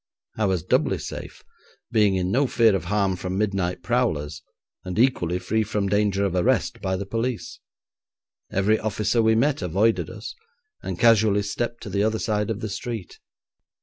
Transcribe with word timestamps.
I 0.35 0.45
was 0.45 0.63
doubly 0.63 0.97
safe, 0.97 1.43
being 1.91 2.15
in 2.15 2.31
no 2.31 2.47
fear 2.47 2.75
of 2.75 2.85
harm 2.85 3.15
from 3.15 3.37
midnight 3.37 3.83
prowlers, 3.83 4.41
and 4.83 4.97
equally 4.97 5.37
free 5.37 5.61
from 5.61 5.89
danger 5.89 6.25
of 6.25 6.33
arrest 6.33 6.81
by 6.81 6.95
the 6.95 7.05
police. 7.05 7.59
Every 8.51 8.79
officer 8.79 9.21
we 9.21 9.35
met 9.35 9.61
avoided 9.61 10.09
us, 10.09 10.33
and 10.81 10.97
casually 10.97 11.43
stepped 11.43 11.83
to 11.83 11.89
the 11.91 12.01
other 12.01 12.17
side 12.17 12.49
of 12.49 12.61
the 12.61 12.69
street. 12.69 13.19